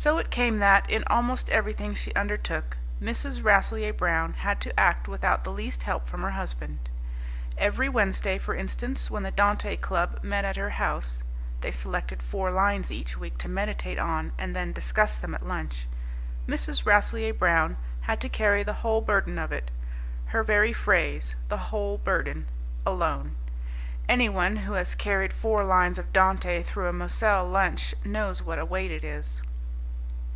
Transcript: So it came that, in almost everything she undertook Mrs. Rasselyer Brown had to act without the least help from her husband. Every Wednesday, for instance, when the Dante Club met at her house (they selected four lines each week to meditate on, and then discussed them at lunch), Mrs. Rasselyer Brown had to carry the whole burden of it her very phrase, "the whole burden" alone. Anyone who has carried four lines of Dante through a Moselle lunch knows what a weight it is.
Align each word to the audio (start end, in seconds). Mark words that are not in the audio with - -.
So 0.00 0.18
it 0.18 0.30
came 0.30 0.58
that, 0.58 0.88
in 0.88 1.02
almost 1.08 1.50
everything 1.50 1.92
she 1.92 2.14
undertook 2.14 2.76
Mrs. 3.02 3.42
Rasselyer 3.42 3.92
Brown 3.92 4.32
had 4.34 4.60
to 4.60 4.78
act 4.80 5.08
without 5.08 5.42
the 5.42 5.50
least 5.50 5.82
help 5.82 6.06
from 6.06 6.22
her 6.22 6.30
husband. 6.30 6.88
Every 7.58 7.88
Wednesday, 7.88 8.38
for 8.38 8.54
instance, 8.54 9.10
when 9.10 9.24
the 9.24 9.32
Dante 9.32 9.76
Club 9.76 10.20
met 10.22 10.44
at 10.44 10.54
her 10.54 10.70
house 10.70 11.24
(they 11.62 11.72
selected 11.72 12.22
four 12.22 12.52
lines 12.52 12.92
each 12.92 13.16
week 13.16 13.38
to 13.38 13.48
meditate 13.48 13.98
on, 13.98 14.30
and 14.38 14.54
then 14.54 14.72
discussed 14.72 15.20
them 15.20 15.34
at 15.34 15.44
lunch), 15.44 15.88
Mrs. 16.46 16.86
Rasselyer 16.86 17.32
Brown 17.34 17.76
had 18.02 18.20
to 18.20 18.28
carry 18.28 18.62
the 18.62 18.74
whole 18.86 19.00
burden 19.00 19.36
of 19.36 19.50
it 19.50 19.68
her 20.26 20.44
very 20.44 20.72
phrase, 20.72 21.34
"the 21.48 21.58
whole 21.74 21.98
burden" 21.98 22.46
alone. 22.86 23.34
Anyone 24.08 24.58
who 24.58 24.74
has 24.74 24.94
carried 24.94 25.32
four 25.32 25.64
lines 25.64 25.98
of 25.98 26.12
Dante 26.12 26.62
through 26.62 26.86
a 26.88 26.92
Moselle 26.92 27.48
lunch 27.48 27.96
knows 28.04 28.40
what 28.44 28.60
a 28.60 28.64
weight 28.64 28.92
it 28.92 29.02
is. 29.02 29.42